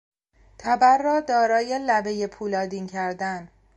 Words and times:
تبر 0.57 0.97
را 1.03 1.19
دارای 1.19 1.79
لبهی 1.87 2.27
پولادین 2.27 2.87
کردن 2.87 3.47